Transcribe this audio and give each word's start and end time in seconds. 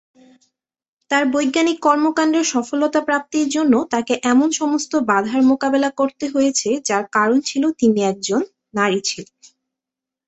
তাঁর 1.11 1.23
বৈজ্ঞানিক 1.33 1.77
কর্মকাণ্ডের 1.79 2.45
সফলতা 2.53 2.99
প্রাপ্তির 3.01 3.47
জন্য 3.49 3.73
তাঁকে 3.91 4.13
এমন 4.23 4.49
সমস্ত 4.53 4.91
বাঁধার 5.09 5.41
মোকাবেলা 5.49 5.89
করতে 5.99 6.25
হয়েছে 6.27 6.69
যার 6.87 7.05
কারণ 7.15 7.37
ছিল 7.49 7.63
তিনি 7.79 7.99
একজন 8.11 8.41
নারী 8.73 8.99
ছিলেন। 9.01 9.35